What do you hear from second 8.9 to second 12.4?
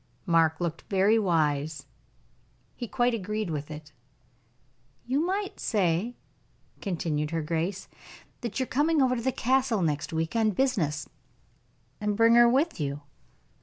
over to the Castle next week on business, and bring